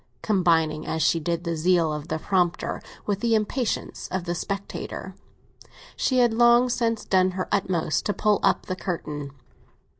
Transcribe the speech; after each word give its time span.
Combining 0.23 0.87
as 0.87 1.03
she 1.03 1.19
did 1.19 1.43
the 1.43 1.55
zeal 1.55 1.93
of 1.93 2.07
the 2.07 2.17
prompter 2.17 2.81
with 3.05 3.19
the 3.19 3.35
impatience 3.35 4.07
of 4.09 4.23
the 4.23 4.33
spectator, 4.33 5.13
she 5.95 6.17
had 6.17 6.33
long 6.33 6.69
since 6.69 7.05
done 7.05 7.29
her 7.37 7.47
utmost 7.51 8.07
to 8.07 8.13
pull 8.15 8.39
up 8.41 8.65
the 8.65 8.75
curtain. 8.75 9.29